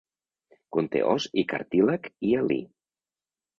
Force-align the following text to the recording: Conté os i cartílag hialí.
Conté 0.77 1.01
os 1.09 1.27
i 1.43 1.45
cartílag 1.53 2.11
hialí. 2.25 2.61